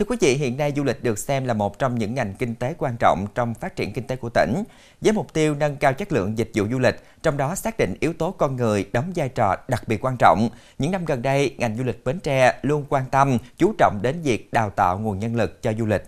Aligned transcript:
Thưa 0.00 0.06
quý 0.06 0.16
vị, 0.20 0.34
hiện 0.34 0.56
nay 0.56 0.72
du 0.76 0.84
lịch 0.84 1.02
được 1.02 1.18
xem 1.18 1.44
là 1.44 1.54
một 1.54 1.78
trong 1.78 1.98
những 1.98 2.14
ngành 2.14 2.34
kinh 2.34 2.54
tế 2.54 2.74
quan 2.78 2.96
trọng 2.96 3.26
trong 3.34 3.54
phát 3.54 3.76
triển 3.76 3.92
kinh 3.92 4.06
tế 4.06 4.16
của 4.16 4.30
tỉnh. 4.34 4.62
Với 5.00 5.12
mục 5.12 5.32
tiêu 5.32 5.54
nâng 5.54 5.76
cao 5.76 5.92
chất 5.92 6.12
lượng 6.12 6.38
dịch 6.38 6.50
vụ 6.54 6.64
du 6.70 6.78
lịch, 6.78 6.94
trong 7.22 7.36
đó 7.36 7.54
xác 7.54 7.76
định 7.78 7.94
yếu 8.00 8.12
tố 8.12 8.30
con 8.30 8.56
người 8.56 8.84
đóng 8.92 9.12
vai 9.14 9.28
trò 9.28 9.56
đặc 9.68 9.82
biệt 9.86 10.04
quan 10.04 10.16
trọng. 10.16 10.48
Những 10.78 10.90
năm 10.90 11.04
gần 11.04 11.22
đây, 11.22 11.54
ngành 11.58 11.76
du 11.76 11.84
lịch 11.84 12.04
Bến 12.04 12.20
Tre 12.20 12.58
luôn 12.62 12.84
quan 12.88 13.04
tâm, 13.10 13.38
chú 13.56 13.72
trọng 13.78 13.98
đến 14.02 14.22
việc 14.22 14.52
đào 14.52 14.70
tạo 14.70 14.98
nguồn 14.98 15.18
nhân 15.18 15.36
lực 15.36 15.62
cho 15.62 15.72
du 15.78 15.86
lịch. 15.86 16.02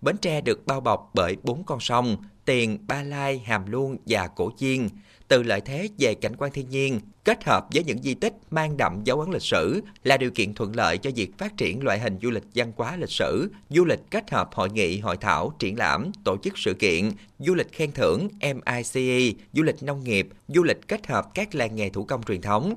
Bến 0.00 0.16
Tre 0.16 0.40
được 0.40 0.66
bao 0.66 0.80
bọc 0.80 1.10
bởi 1.14 1.36
bốn 1.42 1.64
con 1.64 1.80
sông, 1.80 2.16
Tiền, 2.46 2.78
Ba 2.86 3.02
Lai, 3.02 3.42
Hàm 3.46 3.70
Luông 3.70 3.96
và 4.06 4.26
Cổ 4.26 4.50
Chiên. 4.58 4.88
Từ 5.28 5.42
lợi 5.42 5.60
thế 5.60 5.88
về 5.98 6.14
cảnh 6.14 6.36
quan 6.38 6.52
thiên 6.52 6.70
nhiên, 6.70 7.00
kết 7.24 7.44
hợp 7.44 7.66
với 7.74 7.84
những 7.84 8.02
di 8.02 8.14
tích 8.14 8.32
mang 8.50 8.76
đậm 8.76 9.00
dấu 9.04 9.20
ấn 9.20 9.30
lịch 9.30 9.42
sử 9.42 9.80
là 10.04 10.16
điều 10.16 10.30
kiện 10.30 10.54
thuận 10.54 10.76
lợi 10.76 10.98
cho 10.98 11.10
việc 11.16 11.38
phát 11.38 11.56
triển 11.56 11.84
loại 11.84 11.98
hình 11.98 12.18
du 12.22 12.30
lịch 12.30 12.44
văn 12.54 12.72
hóa 12.76 12.96
lịch 12.96 13.10
sử, 13.10 13.50
du 13.70 13.84
lịch 13.84 14.00
kết 14.10 14.30
hợp 14.30 14.48
hội 14.52 14.70
nghị, 14.70 14.98
hội 14.98 15.16
thảo, 15.16 15.52
triển 15.58 15.78
lãm, 15.78 16.10
tổ 16.24 16.36
chức 16.36 16.58
sự 16.58 16.74
kiện, 16.74 17.10
du 17.38 17.54
lịch 17.54 17.72
khen 17.72 17.92
thưởng, 17.92 18.28
MICE, 18.40 19.32
du 19.52 19.62
lịch 19.62 19.82
nông 19.82 20.04
nghiệp, 20.04 20.28
du 20.48 20.62
lịch 20.62 20.88
kết 20.88 21.06
hợp 21.06 21.26
các 21.34 21.54
làng 21.54 21.76
nghề 21.76 21.88
thủ 21.88 22.04
công 22.04 22.22
truyền 22.22 22.40
thống. 22.40 22.74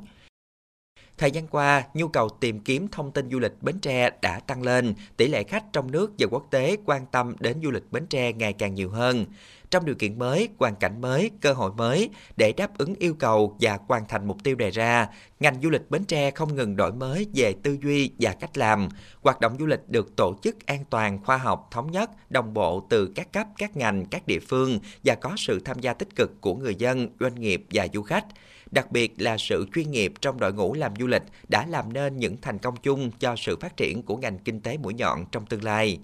Thời 1.19 1.31
gian 1.31 1.47
qua, 1.47 1.83
nhu 1.93 2.07
cầu 2.07 2.29
tìm 2.29 2.59
kiếm 2.59 2.87
thông 2.87 3.11
tin 3.11 3.31
du 3.31 3.39
lịch 3.39 3.53
Bến 3.61 3.79
Tre 3.79 4.09
đã 4.21 4.39
tăng 4.39 4.61
lên, 4.61 4.93
tỷ 5.17 5.27
lệ 5.27 5.43
khách 5.43 5.63
trong 5.73 5.91
nước 5.91 6.11
và 6.19 6.27
quốc 6.31 6.47
tế 6.51 6.77
quan 6.85 7.05
tâm 7.11 7.35
đến 7.39 7.57
du 7.63 7.71
lịch 7.71 7.91
Bến 7.91 8.05
Tre 8.07 8.33
ngày 8.33 8.53
càng 8.53 8.75
nhiều 8.75 8.89
hơn. 8.89 9.25
Trong 9.69 9.85
điều 9.85 9.95
kiện 9.95 10.19
mới, 10.19 10.49
hoàn 10.57 10.75
cảnh 10.75 11.01
mới, 11.01 11.31
cơ 11.41 11.53
hội 11.53 11.71
mới, 11.71 12.09
để 12.37 12.53
đáp 12.53 12.77
ứng 12.77 12.95
yêu 12.95 13.13
cầu 13.13 13.57
và 13.61 13.79
hoàn 13.87 14.07
thành 14.07 14.27
mục 14.27 14.37
tiêu 14.43 14.55
đề 14.55 14.71
ra, 14.71 15.07
ngành 15.39 15.61
du 15.63 15.69
lịch 15.69 15.89
Bến 15.89 16.05
Tre 16.05 16.31
không 16.31 16.55
ngừng 16.55 16.75
đổi 16.75 16.91
mới 16.91 17.27
về 17.35 17.53
tư 17.63 17.77
duy 17.83 18.11
và 18.19 18.33
cách 18.39 18.57
làm. 18.57 18.89
Hoạt 19.21 19.39
động 19.39 19.55
du 19.59 19.65
lịch 19.65 19.89
được 19.89 20.15
tổ 20.15 20.35
chức 20.41 20.65
an 20.65 20.83
toàn, 20.89 21.23
khoa 21.23 21.37
học, 21.37 21.67
thống 21.71 21.91
nhất, 21.91 22.09
đồng 22.29 22.53
bộ 22.53 22.87
từ 22.89 23.11
các 23.15 23.33
cấp, 23.33 23.47
các 23.57 23.77
ngành, 23.77 24.05
các 24.05 24.27
địa 24.27 24.39
phương 24.39 24.79
và 25.03 25.15
có 25.15 25.33
sự 25.37 25.59
tham 25.59 25.79
gia 25.79 25.93
tích 25.93 26.15
cực 26.15 26.41
của 26.41 26.55
người 26.55 26.75
dân, 26.75 27.09
doanh 27.19 27.35
nghiệp 27.35 27.65
và 27.71 27.87
du 27.93 28.01
khách 28.01 28.25
đặc 28.71 28.91
biệt 28.91 29.13
là 29.17 29.37
sự 29.37 29.65
chuyên 29.75 29.91
nghiệp 29.91 30.13
trong 30.21 30.39
đội 30.39 30.53
ngũ 30.53 30.73
làm 30.73 30.93
du 30.99 31.07
lịch 31.07 31.23
đã 31.49 31.65
làm 31.65 31.93
nên 31.93 32.17
những 32.17 32.37
thành 32.41 32.57
công 32.57 32.75
chung 32.75 33.11
cho 33.19 33.35
sự 33.37 33.57
phát 33.61 33.77
triển 33.77 34.03
của 34.03 34.17
ngành 34.17 34.37
kinh 34.37 34.61
tế 34.61 34.77
mũi 34.77 34.93
nhọn 34.93 35.25
trong 35.31 35.45
tương 35.45 35.63
lai. 35.63 35.99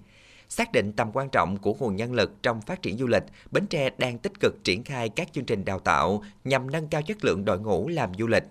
Xác 0.48 0.72
định 0.72 0.92
tầm 0.92 1.10
quan 1.12 1.28
trọng 1.28 1.56
của 1.56 1.74
nguồn 1.74 1.96
nhân 1.96 2.12
lực 2.12 2.42
trong 2.42 2.60
phát 2.60 2.82
triển 2.82 2.98
du 2.98 3.06
lịch, 3.06 3.22
Bến 3.50 3.66
Tre 3.66 3.90
đang 3.98 4.18
tích 4.18 4.40
cực 4.40 4.64
triển 4.64 4.84
khai 4.84 5.08
các 5.08 5.32
chương 5.32 5.44
trình 5.44 5.64
đào 5.64 5.78
tạo 5.78 6.22
nhằm 6.44 6.70
nâng 6.70 6.88
cao 6.88 7.02
chất 7.02 7.24
lượng 7.24 7.44
đội 7.44 7.58
ngũ 7.60 7.88
làm 7.88 8.10
du 8.18 8.26
lịch. 8.26 8.44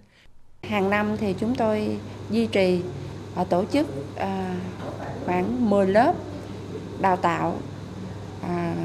Hàng 0.64 0.90
năm 0.90 1.18
thì 1.18 1.36
chúng 1.40 1.56
tôi 1.56 1.98
duy 2.30 2.46
trì 2.46 2.82
và 3.36 3.44
tổ 3.44 3.66
chức 3.66 3.88
à, 4.16 4.56
khoảng 5.26 5.70
10 5.70 5.88
lớp 5.88 6.14
đào 7.02 7.18
tạo 7.18 7.60
à, 8.42 8.76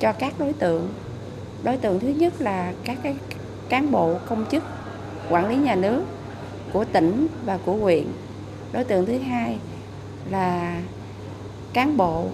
cho 0.00 0.12
các 0.12 0.34
đối 0.38 0.52
tượng. 0.52 0.88
Đối 1.62 1.76
tượng 1.76 2.00
thứ 2.00 2.08
nhất 2.08 2.40
là 2.40 2.72
các 2.84 2.98
cái 3.02 3.16
cán 3.68 3.90
bộ 3.90 4.18
công 4.28 4.46
chức 4.50 4.62
quản 5.30 5.48
lý 5.48 5.56
nhà 5.56 5.74
nước 5.74 6.02
của 6.72 6.84
tỉnh 6.84 7.26
và 7.44 7.58
của 7.64 7.74
huyện. 7.74 8.04
Đối 8.72 8.84
tượng 8.84 9.06
thứ 9.06 9.18
hai 9.18 9.58
là 10.30 10.80
cán 11.72 11.96
bộ 11.96 12.24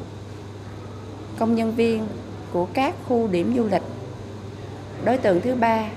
công 1.39 1.55
nhân 1.55 1.75
viên 1.75 2.07
của 2.53 2.67
các 2.73 2.95
khu 3.09 3.29
điểm 3.29 3.55
du 3.57 3.65
lịch. 3.71 3.83
Đối 5.05 5.19
tượng 5.19 5.41
thứ 5.41 5.55
ba 5.55 5.89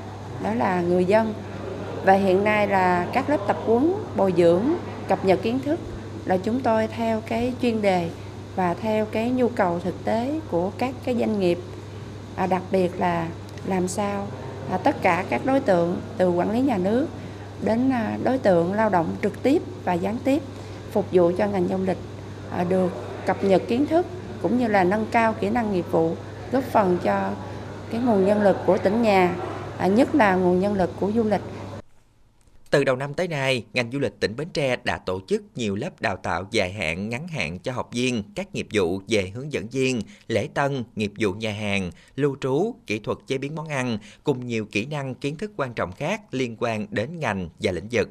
đó 0.43 0.53
là 0.53 0.81
người 0.81 1.05
dân 1.05 1.33
và 2.05 2.13
hiện 2.13 2.43
nay 2.43 2.67
là 2.67 3.07
các 3.13 3.29
lớp 3.29 3.37
tập 3.47 3.57
huấn 3.65 3.93
bồi 4.15 4.33
dưỡng 4.37 4.63
cập 5.07 5.25
nhật 5.25 5.39
kiến 5.43 5.59
thức 5.65 5.79
là 6.25 6.37
chúng 6.37 6.61
tôi 6.61 6.87
theo 6.87 7.21
cái 7.21 7.53
chuyên 7.61 7.81
đề 7.81 8.09
và 8.55 8.73
theo 8.73 9.05
cái 9.05 9.29
nhu 9.29 9.49
cầu 9.49 9.79
thực 9.79 10.05
tế 10.05 10.39
của 10.51 10.71
các 10.77 10.95
cái 11.05 11.15
doanh 11.19 11.39
nghiệp 11.39 11.59
à, 12.35 12.47
đặc 12.47 12.61
biệt 12.71 12.99
là 12.99 13.27
làm 13.65 13.87
sao 13.87 14.27
à, 14.71 14.77
tất 14.77 14.95
cả 15.01 15.25
các 15.29 15.41
đối 15.45 15.59
tượng 15.59 16.01
từ 16.17 16.31
quản 16.31 16.51
lý 16.51 16.61
nhà 16.61 16.77
nước 16.77 17.07
đến 17.61 17.89
à, 17.89 18.17
đối 18.23 18.37
tượng 18.37 18.73
lao 18.73 18.89
động 18.89 19.15
trực 19.23 19.43
tiếp 19.43 19.61
và 19.83 19.93
gián 19.93 20.17
tiếp 20.23 20.41
phục 20.91 21.05
vụ 21.11 21.31
cho 21.37 21.47
ngành 21.47 21.67
du 21.67 21.77
lịch 21.85 21.97
à, 22.51 22.63
được 22.63 22.89
cập 23.25 23.43
nhật 23.43 23.61
kiến 23.67 23.85
thức 23.85 24.05
cũng 24.41 24.57
như 24.57 24.67
là 24.67 24.83
nâng 24.83 25.05
cao 25.11 25.33
kỹ 25.39 25.49
năng 25.49 25.73
nghiệp 25.73 25.85
vụ 25.91 26.11
góp 26.51 26.63
phần 26.63 26.97
cho 27.03 27.29
cái 27.91 28.01
nguồn 28.01 28.25
nhân 28.25 28.41
lực 28.41 28.57
của 28.65 28.77
tỉnh 28.77 29.01
nhà 29.01 29.35
à, 29.77 29.87
nhất 29.87 30.15
là 30.15 30.35
nguồn 30.35 30.59
nhân 30.59 30.73
lực 30.73 30.91
của 30.99 31.11
du 31.15 31.23
lịch 31.23 31.41
từ 32.71 32.83
đầu 32.83 32.95
năm 32.95 33.13
tới 33.13 33.27
nay, 33.27 33.65
ngành 33.73 33.91
du 33.91 33.99
lịch 33.99 34.19
tỉnh 34.19 34.35
Bến 34.35 34.47
Tre 34.53 34.75
đã 34.83 34.97
tổ 34.97 35.21
chức 35.27 35.43
nhiều 35.55 35.75
lớp 35.75 36.01
đào 36.01 36.17
tạo 36.17 36.47
dài 36.51 36.71
hạn, 36.71 37.09
ngắn 37.09 37.27
hạn 37.27 37.59
cho 37.59 37.71
học 37.71 37.89
viên 37.93 38.23
các 38.35 38.55
nghiệp 38.55 38.67
vụ 38.73 39.01
về 39.07 39.31
hướng 39.35 39.53
dẫn 39.53 39.67
viên, 39.67 40.01
lễ 40.27 40.47
tân, 40.53 40.83
nghiệp 40.95 41.11
vụ 41.19 41.31
nhà 41.33 41.51
hàng, 41.51 41.91
lưu 42.15 42.37
trú, 42.41 42.75
kỹ 42.87 42.99
thuật 42.99 43.17
chế 43.27 43.37
biến 43.37 43.55
món 43.55 43.67
ăn, 43.67 43.97
cùng 44.23 44.47
nhiều 44.47 44.65
kỹ 44.71 44.85
năng 44.85 45.15
kiến 45.15 45.37
thức 45.37 45.51
quan 45.57 45.73
trọng 45.73 45.91
khác 45.91 46.21
liên 46.31 46.55
quan 46.59 46.87
đến 46.89 47.19
ngành 47.19 47.49
và 47.59 47.71
lĩnh 47.71 47.87
vực. 47.91 48.09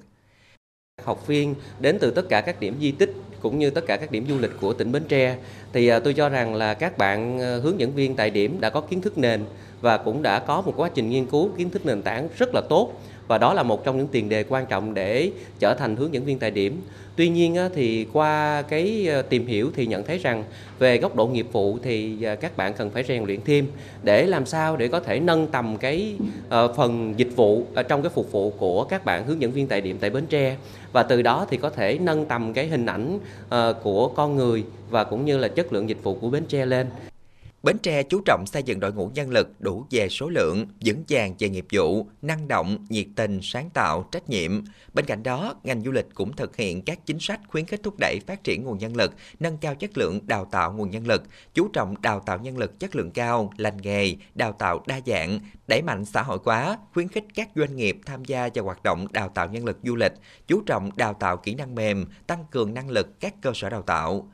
Học 1.04 1.26
viên 1.26 1.54
đến 1.80 1.98
từ 2.00 2.10
tất 2.10 2.26
cả 2.28 2.40
các 2.40 2.60
điểm 2.60 2.76
di 2.80 2.92
tích 2.92 3.12
cũng 3.40 3.58
như 3.58 3.70
tất 3.70 3.84
cả 3.86 3.96
các 3.96 4.10
điểm 4.10 4.26
du 4.28 4.38
lịch 4.38 4.52
của 4.60 4.72
tỉnh 4.72 4.92
Bến 4.92 5.02
Tre 5.08 5.38
thì 5.72 5.88
à, 5.88 5.98
tôi 5.98 6.14
cho 6.14 6.28
rằng 6.28 6.54
là 6.54 6.74
các 6.74 6.98
bạn 6.98 7.40
à, 7.40 7.56
hướng 7.62 7.80
dẫn 7.80 7.94
viên 7.94 8.16
tại 8.16 8.30
điểm 8.30 8.60
đã 8.60 8.70
có 8.70 8.80
kiến 8.80 9.00
thức 9.00 9.18
nền 9.18 9.44
và 9.80 9.98
cũng 9.98 10.22
đã 10.22 10.38
có 10.38 10.60
một 10.60 10.72
quá 10.76 10.90
trình 10.94 11.10
nghiên 11.10 11.26
cứu 11.26 11.50
kiến 11.56 11.70
thức 11.70 11.86
nền 11.86 12.02
tảng 12.02 12.28
rất 12.38 12.54
là 12.54 12.62
tốt 12.68 12.92
và 13.28 13.38
đó 13.38 13.54
là 13.54 13.62
một 13.62 13.84
trong 13.84 13.96
những 13.96 14.06
tiền 14.06 14.28
đề 14.28 14.44
quan 14.48 14.66
trọng 14.66 14.94
để 14.94 15.30
trở 15.58 15.74
thành 15.74 15.96
hướng 15.96 16.14
dẫn 16.14 16.24
viên 16.24 16.38
tại 16.38 16.50
điểm. 16.50 16.80
Tuy 17.16 17.28
nhiên 17.28 17.56
thì 17.74 18.06
qua 18.12 18.62
cái 18.62 19.06
ờ, 19.08 19.22
tìm 19.22 19.46
hiểu 19.46 19.70
thì 19.74 19.86
nhận 19.86 20.04
thấy 20.04 20.18
rằng 20.18 20.44
về 20.78 20.98
góc 20.98 21.16
độ 21.16 21.26
nghiệp 21.26 21.46
vụ 21.52 21.78
thì 21.82 22.22
ờ, 22.22 22.36
các 22.36 22.56
bạn 22.56 22.74
cần 22.74 22.90
phải 22.90 23.04
rèn 23.04 23.24
luyện 23.24 23.40
thêm 23.44 23.66
để 24.02 24.26
làm 24.26 24.46
sao 24.46 24.76
để 24.76 24.88
có 24.88 25.00
thể 25.00 25.20
nâng 25.20 25.46
tầm 25.46 25.76
cái 25.76 26.14
ờ, 26.48 26.72
phần 26.72 27.14
dịch 27.16 27.36
vụ 27.36 27.64
trong 27.88 28.02
cái 28.02 28.10
phục 28.14 28.32
vụ 28.32 28.50
của 28.50 28.84
các 28.84 29.04
bạn 29.04 29.26
hướng 29.26 29.40
dẫn 29.40 29.52
viên 29.52 29.66
tại 29.66 29.80
điểm 29.80 29.98
tại 30.00 30.10
Bến 30.10 30.26
Tre 30.26 30.56
và 30.92 31.02
từ 31.02 31.22
đó 31.22 31.46
thì 31.50 31.56
có 31.56 31.70
thể 31.70 31.98
nâng 31.98 32.24
tầm 32.24 32.52
cái 32.52 32.66
hình 32.66 32.86
ảnh 32.86 33.18
của 33.82 34.08
con 34.08 34.36
người 34.36 34.64
và 34.90 35.04
cũng 35.04 35.24
như 35.24 35.38
là 35.38 35.48
chất 35.48 35.72
lượng 35.72 35.88
dịch 35.88 36.02
vụ 36.02 36.14
của 36.14 36.30
Bến 36.30 36.42
Tre 36.48 36.66
lên. 36.66 36.86
Bến 37.66 37.78
Tre 37.78 38.02
chú 38.02 38.20
trọng 38.24 38.44
xây 38.46 38.62
dựng 38.62 38.80
đội 38.80 38.92
ngũ 38.92 39.10
nhân 39.14 39.30
lực 39.30 39.60
đủ 39.60 39.86
về 39.90 40.08
số 40.08 40.28
lượng, 40.28 40.66
vững 40.84 41.04
vàng 41.08 41.34
về 41.38 41.48
nghiệp 41.48 41.66
vụ, 41.72 42.06
năng 42.22 42.48
động, 42.48 42.86
nhiệt 42.88 43.06
tình, 43.16 43.40
sáng 43.42 43.70
tạo, 43.70 44.08
trách 44.12 44.28
nhiệm. 44.30 44.64
Bên 44.94 45.04
cạnh 45.04 45.22
đó, 45.22 45.54
ngành 45.64 45.80
du 45.80 45.92
lịch 45.92 46.06
cũng 46.14 46.36
thực 46.36 46.56
hiện 46.56 46.82
các 46.82 47.06
chính 47.06 47.18
sách 47.20 47.40
khuyến 47.48 47.64
khích 47.64 47.80
thúc 47.82 47.94
đẩy 47.98 48.20
phát 48.26 48.44
triển 48.44 48.64
nguồn 48.64 48.78
nhân 48.78 48.96
lực, 48.96 49.12
nâng 49.40 49.58
cao 49.58 49.74
chất 49.74 49.98
lượng 49.98 50.20
đào 50.26 50.44
tạo 50.44 50.72
nguồn 50.72 50.90
nhân 50.90 51.06
lực, 51.06 51.22
chú 51.54 51.68
trọng 51.68 52.02
đào 52.02 52.20
tạo 52.20 52.38
nhân 52.38 52.58
lực 52.58 52.80
chất 52.80 52.96
lượng 52.96 53.10
cao, 53.10 53.52
lành 53.56 53.76
nghề, 53.82 54.14
đào 54.34 54.52
tạo 54.52 54.82
đa 54.86 55.00
dạng, 55.06 55.40
đẩy 55.68 55.82
mạnh 55.82 56.04
xã 56.04 56.22
hội 56.22 56.38
hóa, 56.44 56.78
khuyến 56.92 57.08
khích 57.08 57.24
các 57.34 57.48
doanh 57.56 57.76
nghiệp 57.76 57.98
tham 58.06 58.24
gia 58.24 58.48
vào 58.54 58.64
hoạt 58.64 58.82
động 58.82 59.06
đào 59.12 59.28
tạo 59.28 59.48
nhân 59.48 59.64
lực 59.64 59.78
du 59.82 59.96
lịch, 59.96 60.12
chú 60.46 60.60
trọng 60.66 60.90
đào 60.96 61.14
tạo 61.14 61.36
kỹ 61.36 61.54
năng 61.54 61.74
mềm, 61.74 62.06
tăng 62.26 62.44
cường 62.50 62.74
năng 62.74 62.90
lực 62.90 63.20
các 63.20 63.34
cơ 63.42 63.52
sở 63.54 63.70
đào 63.70 63.82
tạo. 63.82 64.30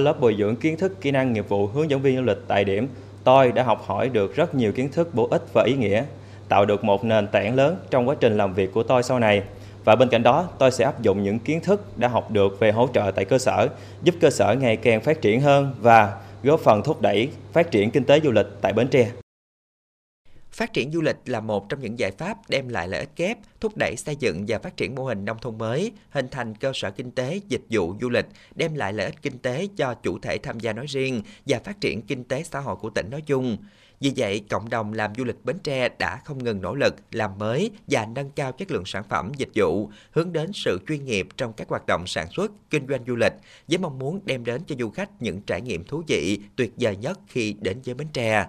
Lớp 0.00 0.20
bồi 0.20 0.36
dưỡng 0.38 0.56
kiến 0.56 0.76
thức 0.76 1.00
kỹ 1.00 1.10
năng 1.10 1.32
nghiệp 1.32 1.48
vụ 1.48 1.66
hướng 1.66 1.90
dẫn 1.90 2.02
viên 2.02 2.16
du 2.16 2.22
lịch 2.22 2.38
tại 2.48 2.64
điểm, 2.64 2.88
tôi 3.24 3.52
đã 3.52 3.62
học 3.62 3.84
hỏi 3.86 4.08
được 4.08 4.36
rất 4.36 4.54
nhiều 4.54 4.72
kiến 4.72 4.88
thức 4.92 5.14
bổ 5.14 5.28
ích 5.30 5.42
và 5.52 5.64
ý 5.66 5.74
nghĩa, 5.74 6.04
tạo 6.48 6.64
được 6.64 6.84
một 6.84 7.04
nền 7.04 7.26
tảng 7.26 7.54
lớn 7.54 7.76
trong 7.90 8.08
quá 8.08 8.14
trình 8.20 8.36
làm 8.36 8.54
việc 8.54 8.72
của 8.72 8.82
tôi 8.82 9.02
sau 9.02 9.18
này. 9.18 9.42
Và 9.84 9.96
bên 9.96 10.08
cạnh 10.08 10.22
đó, 10.22 10.48
tôi 10.58 10.70
sẽ 10.70 10.84
áp 10.84 11.02
dụng 11.02 11.22
những 11.22 11.38
kiến 11.38 11.60
thức 11.60 11.98
đã 11.98 12.08
học 12.08 12.30
được 12.30 12.60
về 12.60 12.72
hỗ 12.72 12.88
trợ 12.94 13.10
tại 13.14 13.24
cơ 13.24 13.38
sở, 13.38 13.68
giúp 14.02 14.14
cơ 14.20 14.30
sở 14.30 14.56
ngày 14.60 14.76
càng 14.76 15.00
phát 15.00 15.20
triển 15.20 15.40
hơn 15.40 15.74
và 15.80 16.16
góp 16.42 16.60
phần 16.60 16.82
thúc 16.82 17.02
đẩy 17.02 17.28
phát 17.52 17.70
triển 17.70 17.90
kinh 17.90 18.04
tế 18.04 18.20
du 18.20 18.30
lịch 18.30 18.46
tại 18.60 18.72
Bến 18.72 18.88
Tre. 18.88 19.06
Phát 20.52 20.72
triển 20.72 20.92
du 20.92 21.00
lịch 21.00 21.16
là 21.26 21.40
một 21.40 21.68
trong 21.68 21.80
những 21.80 21.98
giải 21.98 22.10
pháp 22.10 22.36
đem 22.48 22.68
lại 22.68 22.88
lợi 22.88 23.00
ích 23.00 23.16
kép, 23.16 23.38
thúc 23.60 23.72
đẩy 23.76 23.96
xây 23.96 24.16
dựng 24.16 24.44
và 24.48 24.58
phát 24.58 24.76
triển 24.76 24.94
mô 24.94 25.04
hình 25.04 25.24
nông 25.24 25.38
thôn 25.42 25.58
mới, 25.58 25.92
hình 26.10 26.28
thành 26.30 26.54
cơ 26.54 26.72
sở 26.74 26.90
kinh 26.90 27.10
tế, 27.10 27.40
dịch 27.48 27.62
vụ 27.70 27.94
du 28.00 28.08
lịch, 28.08 28.26
đem 28.54 28.74
lại 28.74 28.92
lợi 28.92 29.06
ích 29.06 29.22
kinh 29.22 29.38
tế 29.38 29.68
cho 29.76 29.94
chủ 29.94 30.18
thể 30.18 30.38
tham 30.38 30.60
gia 30.60 30.72
nói 30.72 30.86
riêng 30.88 31.22
và 31.46 31.58
phát 31.58 31.80
triển 31.80 32.02
kinh 32.02 32.24
tế 32.24 32.42
xã 32.42 32.60
hội 32.60 32.76
của 32.76 32.90
tỉnh 32.90 33.10
nói 33.10 33.20
chung. 33.20 33.56
Vì 34.00 34.12
vậy, 34.16 34.44
cộng 34.50 34.68
đồng 34.68 34.92
làm 34.92 35.14
du 35.14 35.24
lịch 35.24 35.44
Bến 35.44 35.58
Tre 35.58 35.88
đã 35.98 36.20
không 36.24 36.44
ngừng 36.44 36.62
nỗ 36.62 36.74
lực 36.74 36.94
làm 37.10 37.38
mới 37.38 37.70
và 37.86 38.06
nâng 38.14 38.30
cao 38.30 38.52
chất 38.52 38.70
lượng 38.70 38.84
sản 38.86 39.04
phẩm, 39.08 39.32
dịch 39.36 39.50
vụ, 39.54 39.90
hướng 40.10 40.32
đến 40.32 40.50
sự 40.54 40.78
chuyên 40.88 41.04
nghiệp 41.04 41.28
trong 41.36 41.52
các 41.52 41.68
hoạt 41.68 41.86
động 41.86 42.06
sản 42.06 42.26
xuất, 42.30 42.52
kinh 42.70 42.86
doanh 42.88 43.04
du 43.06 43.16
lịch, 43.16 43.32
với 43.68 43.78
mong 43.78 43.98
muốn 43.98 44.20
đem 44.24 44.44
đến 44.44 44.62
cho 44.66 44.74
du 44.78 44.90
khách 44.90 45.22
những 45.22 45.40
trải 45.40 45.60
nghiệm 45.60 45.84
thú 45.84 46.02
vị, 46.06 46.38
tuyệt 46.56 46.72
vời 46.76 46.96
nhất 46.96 47.18
khi 47.28 47.56
đến 47.60 47.80
với 47.84 47.94
Bến 47.94 48.08
Tre. 48.12 48.46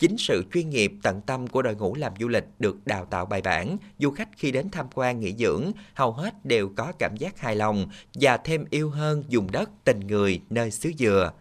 Chính 0.00 0.16
sự 0.18 0.44
chuyên 0.54 0.70
nghiệp 0.70 0.92
tận 1.02 1.20
tâm 1.26 1.46
của 1.46 1.62
đội 1.62 1.74
ngũ 1.74 1.94
làm 1.94 2.12
du 2.20 2.28
lịch 2.28 2.44
được 2.58 2.76
đào 2.86 3.04
tạo 3.04 3.26
bài 3.26 3.42
bản, 3.42 3.76
du 3.98 4.10
khách 4.10 4.28
khi 4.36 4.50
đến 4.50 4.70
tham 4.72 4.86
quan 4.94 5.20
nghỉ 5.20 5.34
dưỡng 5.38 5.72
hầu 5.94 6.12
hết 6.12 6.44
đều 6.44 6.68
có 6.76 6.92
cảm 6.98 7.16
giác 7.16 7.40
hài 7.40 7.56
lòng 7.56 7.86
và 8.14 8.36
thêm 8.36 8.64
yêu 8.70 8.90
hơn 8.90 9.24
dùng 9.28 9.50
đất 9.52 9.70
tình 9.84 10.00
người 10.06 10.40
nơi 10.50 10.70
xứ 10.70 10.92
dừa. 10.98 11.32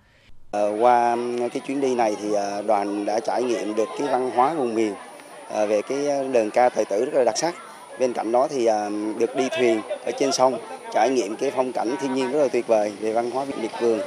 Ờ, 0.51 0.77
qua 0.79 1.17
ờ, 1.39 1.49
cái 1.49 1.61
chuyến 1.67 1.81
đi 1.81 1.95
này 1.95 2.15
thì 2.21 2.33
ờ, 2.33 2.61
đoàn 2.61 3.05
đã 3.05 3.19
trải 3.19 3.43
nghiệm 3.43 3.75
được 3.75 3.87
cái 3.99 4.07
văn 4.07 4.31
hóa 4.35 4.53
vùng 4.53 4.75
miền 4.75 4.93
về 5.67 5.81
cái 5.81 5.97
đờn 6.33 6.49
ca 6.49 6.69
thời 6.69 6.85
tử 6.85 7.05
rất 7.05 7.13
là 7.13 7.23
đặc 7.23 7.37
sắc 7.37 7.55
Bên 7.99 8.13
cạnh 8.13 8.31
đó 8.31 8.47
thì 8.47 8.65
được 9.19 9.35
đi 9.35 9.47
thuyền 9.57 9.81
ở 10.05 10.11
trên 10.19 10.31
sông, 10.31 10.59
trải 10.93 11.09
nghiệm 11.09 11.35
cái 11.35 11.51
phong 11.55 11.71
cảnh 11.71 11.95
thiên 12.01 12.13
nhiên 12.13 12.31
rất 12.31 12.39
là 12.39 12.47
tuyệt 12.47 12.67
vời 12.67 12.93
về 12.99 13.13
văn 13.13 13.31
hóa 13.31 13.45
miệt 13.61 13.71
vườn. 13.81 13.99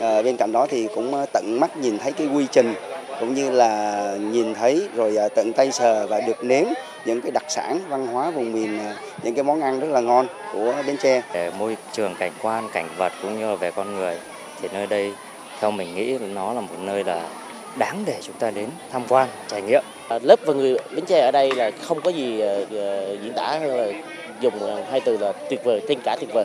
Bên 0.00 0.36
cạnh 0.36 0.52
đó 0.52 0.66
thì 0.70 0.88
cũng 0.94 1.24
tận 1.32 1.60
mắt 1.60 1.76
nhìn 1.76 1.98
thấy 1.98 2.12
cái 2.12 2.26
quy 2.26 2.46
trình 2.52 2.74
cũng 3.20 3.34
như 3.34 3.50
là 3.50 4.12
nhìn 4.20 4.54
thấy 4.54 4.88
rồi 4.94 5.16
tận 5.34 5.52
tay 5.52 5.72
sờ 5.72 6.06
và 6.06 6.20
được 6.20 6.44
nếm 6.44 6.64
những 7.04 7.22
cái 7.22 7.30
đặc 7.30 7.44
sản 7.48 7.80
văn 7.88 8.06
hóa 8.06 8.30
vùng 8.30 8.52
miền 8.52 8.80
những 9.22 9.34
cái 9.34 9.44
món 9.44 9.60
ăn 9.60 9.80
rất 9.80 9.88
là 9.90 10.00
ngon 10.00 10.26
của 10.52 10.74
Bến 10.86 10.96
Tre. 11.02 11.22
Về 11.32 11.50
môi 11.58 11.76
trường 11.92 12.14
cảnh 12.18 12.32
quan, 12.42 12.68
cảnh 12.72 12.88
vật 12.96 13.12
cũng 13.22 13.38
như 13.38 13.50
là 13.50 13.54
về 13.54 13.70
con 13.70 13.94
người 13.94 14.16
thì 14.62 14.68
nơi 14.72 14.86
đây 14.86 15.12
theo 15.60 15.70
mình 15.70 15.94
nghĩ 15.94 16.18
nó 16.34 16.52
là 16.52 16.60
một 16.60 16.76
nơi 16.80 17.04
là 17.04 17.28
đáng 17.76 18.02
để 18.06 18.18
chúng 18.22 18.36
ta 18.38 18.50
đến 18.50 18.66
tham 18.92 19.02
quan, 19.08 19.28
trải 19.48 19.62
nghiệm. 19.62 19.82
À, 20.08 20.18
lớp 20.22 20.38
và 20.46 20.54
người 20.54 20.78
Bến 20.94 21.04
Tre 21.04 21.20
ở 21.20 21.30
đây 21.30 21.52
là 21.54 21.70
không 21.82 22.00
có 22.00 22.10
gì 22.10 22.42
uh, 22.42 22.70
diễn 23.22 23.32
tả 23.36 23.58
hơn 23.60 23.76
là 23.76 23.86
dùng 24.40 24.54
hai 24.90 25.00
từ 25.00 25.16
là 25.16 25.32
tuyệt 25.50 25.64
vời, 25.64 25.80
tên 25.88 25.98
cả 26.04 26.16
tuyệt 26.20 26.30
vời. 26.32 26.44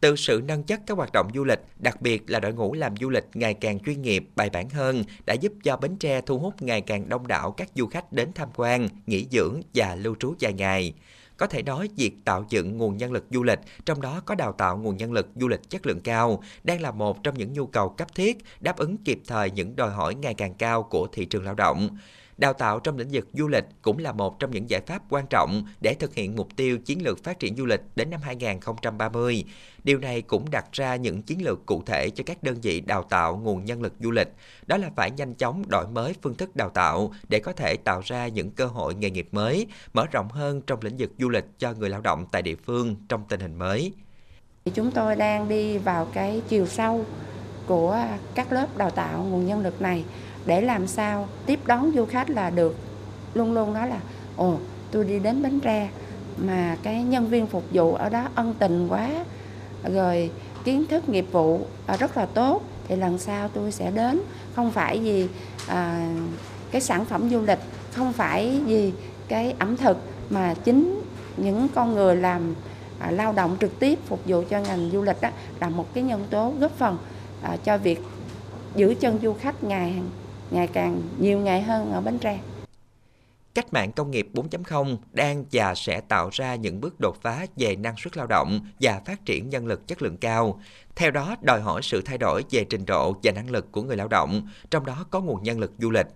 Từ 0.00 0.16
sự 0.16 0.42
nâng 0.44 0.62
chất 0.62 0.80
các 0.86 0.96
hoạt 0.96 1.12
động 1.12 1.30
du 1.34 1.44
lịch, 1.44 1.60
đặc 1.78 2.02
biệt 2.02 2.30
là 2.30 2.40
đội 2.40 2.52
ngũ 2.52 2.74
làm 2.74 2.96
du 3.00 3.10
lịch 3.10 3.24
ngày 3.34 3.54
càng 3.54 3.80
chuyên 3.80 4.02
nghiệp, 4.02 4.24
bài 4.36 4.50
bản 4.50 4.70
hơn, 4.70 5.04
đã 5.26 5.34
giúp 5.34 5.52
cho 5.64 5.76
Bến 5.76 5.96
Tre 5.96 6.20
thu 6.20 6.38
hút 6.38 6.62
ngày 6.62 6.80
càng 6.80 7.08
đông 7.08 7.26
đảo 7.26 7.50
các 7.50 7.68
du 7.74 7.86
khách 7.86 8.12
đến 8.12 8.32
tham 8.34 8.48
quan, 8.56 8.88
nghỉ 9.06 9.26
dưỡng 9.30 9.60
và 9.74 9.94
lưu 9.94 10.14
trú 10.18 10.34
dài 10.38 10.52
ngày. 10.52 10.94
Có 11.36 11.46
thể 11.46 11.62
nói 11.62 11.88
việc 11.96 12.12
tạo 12.24 12.44
dựng 12.48 12.78
nguồn 12.78 12.96
nhân 12.96 13.12
lực 13.12 13.24
du 13.30 13.42
lịch, 13.42 13.58
trong 13.84 14.00
đó 14.00 14.22
có 14.24 14.34
đào 14.34 14.52
tạo 14.52 14.76
nguồn 14.76 14.96
nhân 14.96 15.12
lực 15.12 15.28
du 15.36 15.48
lịch 15.48 15.70
chất 15.70 15.86
lượng 15.86 16.00
cao, 16.00 16.42
đang 16.64 16.80
là 16.80 16.90
một 16.90 17.22
trong 17.22 17.38
những 17.38 17.52
nhu 17.52 17.66
cầu 17.66 17.88
cấp 17.88 18.14
thiết, 18.14 18.38
đáp 18.60 18.76
ứng 18.76 18.96
kịp 18.96 19.20
thời 19.26 19.50
những 19.50 19.76
đòi 19.76 19.90
hỏi 19.90 20.14
ngày 20.14 20.34
càng 20.34 20.54
cao 20.54 20.82
của 20.82 21.06
thị 21.12 21.24
trường 21.24 21.44
lao 21.44 21.54
động. 21.54 21.98
Đào 22.38 22.52
tạo 22.52 22.80
trong 22.80 22.98
lĩnh 22.98 23.08
vực 23.12 23.28
du 23.32 23.48
lịch 23.48 23.64
cũng 23.82 23.98
là 23.98 24.12
một 24.12 24.38
trong 24.38 24.50
những 24.50 24.70
giải 24.70 24.80
pháp 24.86 25.02
quan 25.10 25.26
trọng 25.30 25.64
để 25.80 25.94
thực 25.94 26.14
hiện 26.14 26.36
mục 26.36 26.48
tiêu 26.56 26.78
chiến 26.78 27.02
lược 27.02 27.24
phát 27.24 27.38
triển 27.38 27.56
du 27.56 27.66
lịch 27.66 27.80
đến 27.96 28.10
năm 28.10 28.20
2030. 28.22 29.44
Điều 29.84 29.98
này 29.98 30.22
cũng 30.22 30.50
đặt 30.50 30.64
ra 30.72 30.96
những 30.96 31.22
chiến 31.22 31.44
lược 31.44 31.66
cụ 31.66 31.82
thể 31.86 32.10
cho 32.10 32.24
các 32.26 32.42
đơn 32.42 32.56
vị 32.62 32.80
đào 32.80 33.02
tạo 33.02 33.36
nguồn 33.36 33.64
nhân 33.64 33.82
lực 33.82 33.92
du 34.00 34.10
lịch. 34.10 34.28
Đó 34.66 34.76
là 34.76 34.90
phải 34.96 35.10
nhanh 35.10 35.34
chóng 35.34 35.62
đổi 35.68 35.88
mới 35.88 36.14
phương 36.22 36.34
thức 36.34 36.56
đào 36.56 36.70
tạo 36.70 37.12
để 37.28 37.40
có 37.40 37.52
thể 37.52 37.76
tạo 37.76 38.00
ra 38.04 38.28
những 38.28 38.50
cơ 38.50 38.66
hội 38.66 38.94
nghề 38.94 39.10
nghiệp 39.10 39.28
mới, 39.32 39.66
mở 39.92 40.06
rộng 40.12 40.28
hơn 40.28 40.60
trong 40.66 40.78
lĩnh 40.82 40.96
vực 40.96 41.10
du 41.18 41.28
lịch 41.28 41.44
cho 41.58 41.74
người 41.74 41.90
lao 41.90 42.00
động 42.00 42.26
tại 42.32 42.42
địa 42.42 42.56
phương 42.56 42.96
trong 43.08 43.24
tình 43.28 43.40
hình 43.40 43.58
mới. 43.58 43.92
Chúng 44.74 44.90
tôi 44.90 45.16
đang 45.16 45.48
đi 45.48 45.78
vào 45.78 46.06
cái 46.12 46.42
chiều 46.48 46.66
sâu 46.66 47.04
của 47.66 48.04
các 48.34 48.52
lớp 48.52 48.76
đào 48.76 48.90
tạo 48.90 49.24
nguồn 49.24 49.46
nhân 49.46 49.60
lực 49.60 49.82
này 49.82 50.04
để 50.48 50.60
làm 50.60 50.86
sao 50.86 51.28
tiếp 51.46 51.60
đón 51.66 51.92
du 51.94 52.04
khách 52.04 52.30
là 52.30 52.50
được. 52.50 52.76
Luôn 53.34 53.52
luôn 53.52 53.72
nói 53.72 53.88
là 53.88 54.00
ồ 54.36 54.56
tôi 54.90 55.04
đi 55.04 55.18
đến 55.18 55.42
Bến 55.42 55.60
Tre 55.60 55.88
mà 56.38 56.76
cái 56.82 57.02
nhân 57.02 57.26
viên 57.26 57.46
phục 57.46 57.64
vụ 57.72 57.94
ở 57.94 58.08
đó 58.08 58.28
ân 58.34 58.54
tình 58.58 58.88
quá 58.88 59.10
rồi 59.94 60.30
kiến 60.64 60.84
thức 60.90 61.08
nghiệp 61.08 61.26
vụ 61.32 61.60
à, 61.86 61.96
rất 61.96 62.16
là 62.16 62.26
tốt 62.26 62.62
thì 62.88 62.96
lần 62.96 63.18
sau 63.18 63.48
tôi 63.48 63.72
sẽ 63.72 63.90
đến. 63.90 64.20
Không 64.54 64.70
phải 64.70 64.98
vì 64.98 65.28
à, 65.66 66.08
cái 66.70 66.80
sản 66.80 67.04
phẩm 67.04 67.30
du 67.30 67.40
lịch 67.40 67.58
không 67.92 68.12
phải 68.12 68.60
vì 68.66 68.92
cái 69.28 69.54
ẩm 69.58 69.76
thực 69.76 69.98
mà 70.30 70.54
chính 70.64 71.02
những 71.36 71.68
con 71.74 71.94
người 71.94 72.16
làm 72.16 72.54
à, 72.98 73.10
lao 73.10 73.32
động 73.32 73.56
trực 73.60 73.78
tiếp 73.78 73.98
phục 74.06 74.20
vụ 74.26 74.42
cho 74.50 74.60
ngành 74.60 74.90
du 74.92 75.02
lịch 75.02 75.20
đó 75.20 75.30
là 75.60 75.68
một 75.68 75.94
cái 75.94 76.04
nhân 76.04 76.24
tố 76.30 76.52
góp 76.60 76.72
phần 76.78 76.98
à, 77.42 77.56
cho 77.64 77.78
việc 77.78 78.00
giữ 78.76 78.94
chân 79.00 79.18
du 79.22 79.32
khách 79.32 79.64
ngày 79.64 79.94
ngày 80.50 80.66
càng 80.66 81.02
nhiều 81.18 81.38
ngày 81.38 81.62
hơn 81.62 81.92
ở 81.92 82.00
Bến 82.00 82.18
Tre. 82.18 82.38
Cách 83.54 83.72
mạng 83.72 83.92
công 83.92 84.10
nghiệp 84.10 84.28
4.0 84.34 84.96
đang 85.12 85.44
và 85.52 85.74
sẽ 85.74 86.00
tạo 86.00 86.28
ra 86.32 86.54
những 86.54 86.80
bước 86.80 87.00
đột 87.00 87.16
phá 87.22 87.46
về 87.56 87.76
năng 87.76 87.94
suất 87.96 88.16
lao 88.16 88.26
động 88.26 88.60
và 88.80 89.00
phát 89.06 89.24
triển 89.24 89.48
nhân 89.48 89.66
lực 89.66 89.86
chất 89.86 90.02
lượng 90.02 90.16
cao. 90.16 90.60
Theo 90.96 91.10
đó, 91.10 91.36
đòi 91.42 91.60
hỏi 91.60 91.82
sự 91.82 92.02
thay 92.02 92.18
đổi 92.18 92.44
về 92.50 92.64
trình 92.64 92.86
độ 92.86 93.16
và 93.22 93.32
năng 93.32 93.50
lực 93.50 93.72
của 93.72 93.82
người 93.82 93.96
lao 93.96 94.08
động, 94.08 94.48
trong 94.70 94.86
đó 94.86 95.04
có 95.10 95.20
nguồn 95.20 95.42
nhân 95.42 95.58
lực 95.58 95.72
du 95.78 95.90
lịch 95.90 96.06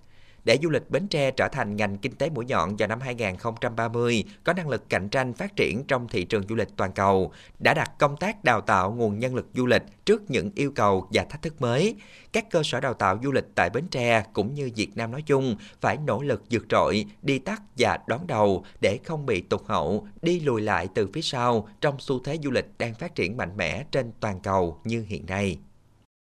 để 0.44 0.58
du 0.62 0.70
lịch 0.70 0.90
Bến 0.90 1.08
Tre 1.08 1.30
trở 1.30 1.48
thành 1.48 1.76
ngành 1.76 1.98
kinh 1.98 2.12
tế 2.12 2.30
mũi 2.30 2.44
nhọn 2.44 2.76
vào 2.76 2.88
năm 2.88 3.00
2030, 3.00 4.24
có 4.44 4.52
năng 4.52 4.68
lực 4.68 4.88
cạnh 4.88 5.08
tranh 5.08 5.32
phát 5.32 5.56
triển 5.56 5.84
trong 5.88 6.08
thị 6.08 6.24
trường 6.24 6.42
du 6.48 6.54
lịch 6.54 6.68
toàn 6.76 6.92
cầu, 6.92 7.32
đã 7.58 7.74
đặt 7.74 7.98
công 7.98 8.16
tác 8.16 8.44
đào 8.44 8.60
tạo 8.60 8.92
nguồn 8.92 9.18
nhân 9.18 9.34
lực 9.34 9.46
du 9.54 9.66
lịch 9.66 9.82
trước 10.04 10.30
những 10.30 10.50
yêu 10.54 10.72
cầu 10.74 11.08
và 11.12 11.24
thách 11.24 11.42
thức 11.42 11.60
mới. 11.60 11.96
Các 12.32 12.50
cơ 12.50 12.62
sở 12.64 12.80
đào 12.80 12.94
tạo 12.94 13.18
du 13.22 13.32
lịch 13.32 13.46
tại 13.54 13.70
Bến 13.70 13.88
Tre 13.90 14.24
cũng 14.32 14.54
như 14.54 14.70
Việt 14.76 14.96
Nam 14.96 15.10
nói 15.10 15.22
chung 15.22 15.56
phải 15.80 15.96
nỗ 15.96 16.22
lực 16.22 16.42
vượt 16.50 16.64
trội, 16.68 17.04
đi 17.22 17.38
tắt 17.38 17.62
và 17.78 17.98
đón 18.06 18.26
đầu 18.26 18.64
để 18.80 18.98
không 19.04 19.26
bị 19.26 19.40
tụt 19.40 19.60
hậu, 19.66 20.08
đi 20.22 20.40
lùi 20.40 20.62
lại 20.62 20.88
từ 20.94 21.08
phía 21.12 21.22
sau 21.22 21.68
trong 21.80 21.96
xu 21.98 22.20
thế 22.24 22.38
du 22.42 22.50
lịch 22.50 22.66
đang 22.78 22.94
phát 22.94 23.14
triển 23.14 23.36
mạnh 23.36 23.56
mẽ 23.56 23.84
trên 23.90 24.12
toàn 24.20 24.40
cầu 24.40 24.80
như 24.84 25.04
hiện 25.08 25.26
nay. 25.26 25.58